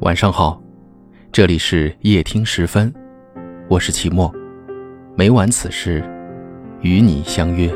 [0.00, 0.58] 晚上好，
[1.30, 2.90] 这里是夜听时分，
[3.68, 4.32] 我是齐墨，
[5.14, 6.02] 每晚此时
[6.80, 7.70] 与你相约。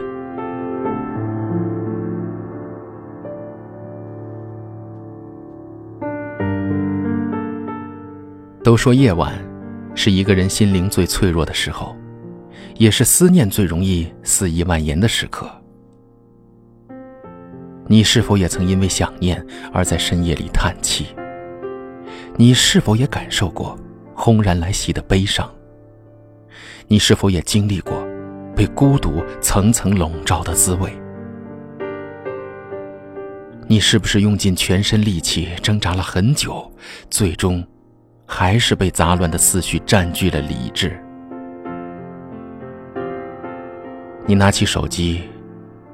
[8.62, 9.34] 都说夜晚
[9.95, 11.95] 是一个人心灵最脆弱的时候，
[12.77, 15.47] 也是思念最容易肆意蔓延的时刻。
[17.87, 21.09] 你是否也曾因为想念而在深夜里叹气？
[22.37, 23.79] 你是否也感受过
[24.12, 25.48] 轰然来袭的悲伤？
[26.88, 28.05] 你是否也经历过
[28.57, 30.93] 被孤独层层笼罩的滋味？
[33.69, 36.69] 你是不是用尽全身力气挣扎了很久，
[37.09, 37.65] 最终
[38.27, 41.01] 还是被杂乱的思绪占据了理智？
[44.27, 45.23] 你拿起手机，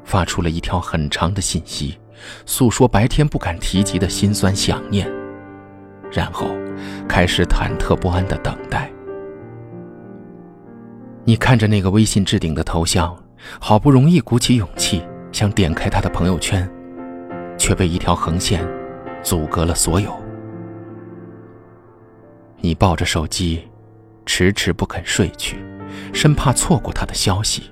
[0.04, 1.98] 发出了一条很长的信息，
[2.46, 5.19] 诉说白天不敢提及的心酸想念。
[6.10, 6.48] 然后，
[7.08, 8.90] 开始忐忑不安的等待。
[11.24, 13.16] 你看着那个微信置顶的头像，
[13.60, 15.02] 好不容易鼓起勇气
[15.32, 16.68] 想点开他的朋友圈，
[17.56, 18.66] 却被一条横线
[19.22, 20.12] 阻隔了所有。
[22.58, 23.68] 你抱着手机，
[24.26, 25.56] 迟迟不肯睡去，
[26.12, 27.70] 生怕错过他的消息。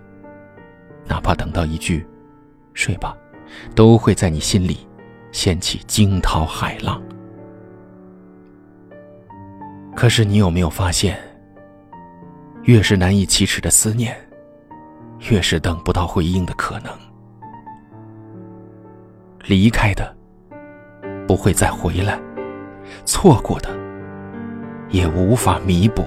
[1.07, 2.07] 哪怕等到一句
[2.75, 3.17] “睡吧”，
[3.75, 4.87] 都会在你心里
[5.33, 7.03] 掀起惊涛骇浪。
[9.99, 11.19] 可是你有没有发现，
[12.63, 14.17] 越是难以启齿的思念，
[15.29, 16.93] 越是等不到回应的可能。
[19.45, 20.17] 离开的
[21.27, 22.17] 不会再回来，
[23.05, 23.71] 错过的
[24.89, 26.05] 也无法弥补。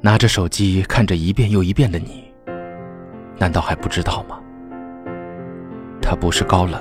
[0.00, 2.32] 拿着手机看着一遍又一遍的你，
[3.38, 4.38] 难道还不知道吗？
[6.00, 6.80] 他不是高冷，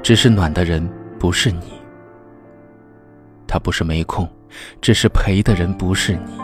[0.00, 1.79] 只是暖的人不是你。
[3.50, 4.30] 他不是没空，
[4.80, 6.38] 只是陪的人不是你。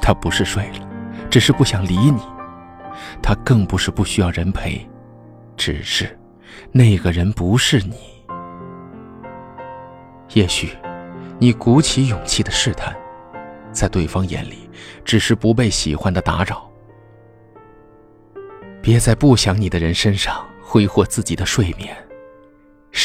[0.00, 0.88] 他不是睡了，
[1.28, 2.22] 只是不想理你。
[3.22, 4.88] 他更不是不需要人陪，
[5.54, 6.18] 只是
[6.72, 7.94] 那个人不是你。
[10.32, 10.70] 也许
[11.38, 12.96] 你鼓起勇气的试探，
[13.70, 14.70] 在对方眼里
[15.04, 16.66] 只是不被喜欢的打扰。
[18.80, 21.94] 别在不想你的人身上挥霍自己的睡眠。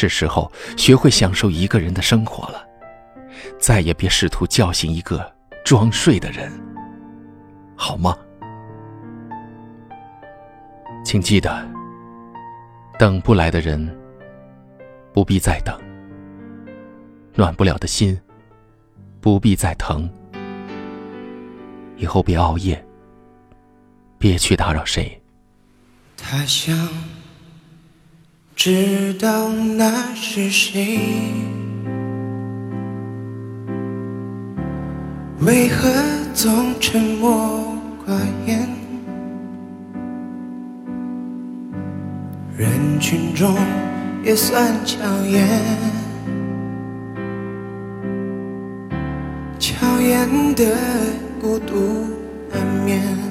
[0.02, 2.66] 是时候学会享受一个人的生活了，
[3.60, 5.32] 再也别试图叫醒一个
[5.64, 6.52] 装睡的人，
[7.76, 8.18] 好吗？
[11.06, 11.64] 请记得，
[12.98, 13.96] 等不来的人
[15.14, 15.80] 不必再等，
[17.36, 18.20] 暖不了的心
[19.20, 20.10] 不必再疼。
[21.98, 22.84] 以后别熬夜，
[24.18, 25.22] 别去打扰谁。
[26.18, 26.76] 他想。
[28.64, 31.00] 知道那是谁？
[35.40, 35.90] 为何
[36.32, 38.14] 总沉默寡
[38.46, 38.70] 言？
[42.56, 43.58] 人群中
[44.24, 45.50] 也算抢眼，
[49.58, 50.78] 抢眼的
[51.42, 52.06] 孤独
[52.54, 53.31] 难免。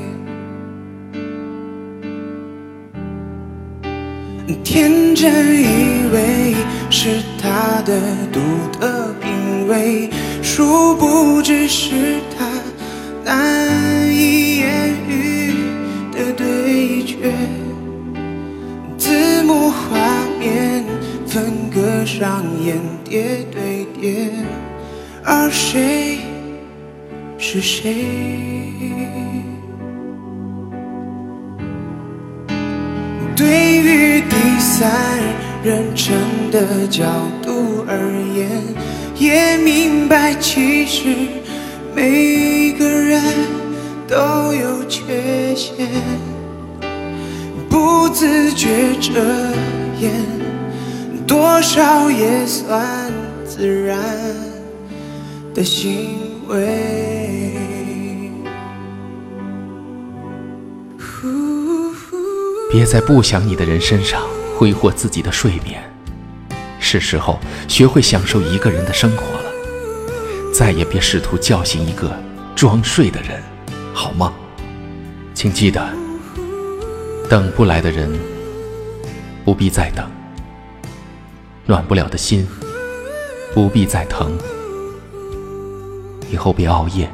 [4.63, 6.55] 天真以为
[6.89, 8.01] 是他的
[8.31, 8.39] 独
[8.79, 10.09] 特品味，
[10.41, 12.47] 殊不知是他
[13.23, 15.53] 难以言喻
[16.11, 17.33] 的对决。
[18.97, 19.97] 字幕画
[20.39, 20.83] 面
[21.25, 24.29] 分割上演叠对叠，
[25.23, 26.19] 而谁
[27.37, 27.95] 是谁？
[34.81, 35.19] 第三
[35.63, 36.11] 人称
[36.49, 37.05] 的角
[37.43, 37.95] 度而
[38.35, 38.49] 言，
[39.15, 41.15] 也明白其实
[41.95, 43.21] 每个人
[44.07, 44.17] 都
[44.51, 45.87] 有缺陷，
[47.69, 49.21] 不自觉遮
[49.99, 50.11] 掩，
[51.27, 53.13] 多少也算
[53.45, 53.99] 自然
[55.53, 56.17] 的行
[56.47, 57.51] 为。
[62.71, 64.23] 别在不想你的人身上
[64.61, 65.81] 挥霍自己的睡眠。
[66.79, 69.51] 是时候学会享受一个人的生活了。
[70.53, 72.15] 再也别试图叫醒一个
[72.55, 73.41] 装睡的人，
[73.91, 74.31] 好吗？
[75.33, 75.83] 请记得，
[77.27, 78.07] 等不来的人
[79.43, 80.05] 不必再等，
[81.65, 82.47] 暖不了的心
[83.55, 84.37] 不必再疼。
[86.29, 87.11] 以后别熬夜，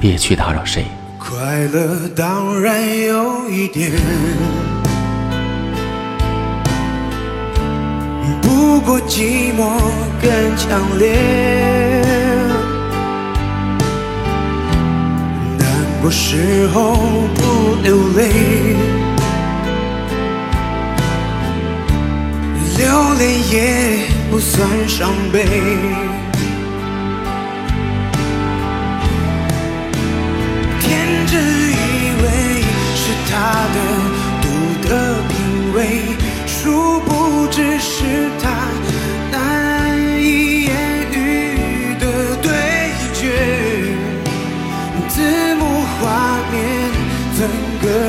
[0.00, 0.86] 别去打扰谁。
[1.20, 3.92] 快乐当然有一点，
[8.90, 9.62] 不寂寞
[10.20, 11.14] 更强烈。
[15.56, 15.64] 难
[16.02, 16.96] 过时候
[17.36, 18.32] 不流泪，
[22.78, 25.46] 流泪也不算伤悲。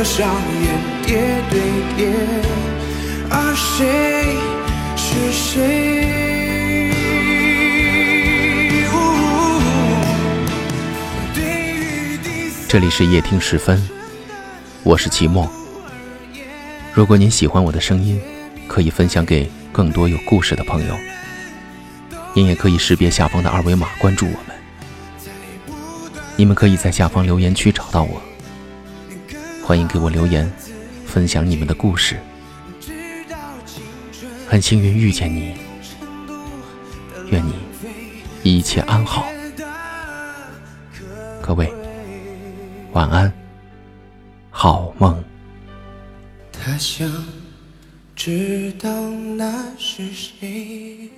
[0.03, 0.27] 上
[0.63, 1.18] 演叠
[1.50, 1.62] 对
[1.95, 2.09] 叠，
[3.30, 4.25] 而谁
[4.95, 6.12] 是谁？
[12.68, 13.81] 这里是夜听时分，
[14.83, 15.48] 我是齐墨。
[16.94, 18.19] 如果您喜欢我的声音，
[18.68, 20.95] 可以分享给更多有故事的朋友。
[22.33, 24.56] 您也可以识别下方的二维码关注我们。
[26.38, 28.21] 你们可以在下方留言区找到我。
[29.72, 30.52] 欢迎给我留言，
[31.06, 32.18] 分享你们的故事。
[34.46, 35.54] 很幸运遇见你，
[37.30, 37.54] 愿你
[38.44, 39.26] 一切安好。
[41.42, 41.74] 各位，
[42.92, 43.32] 晚安，
[44.50, 45.24] 好梦。
[46.52, 47.10] 他想
[48.14, 48.90] 知道
[49.38, 51.10] 那是谁。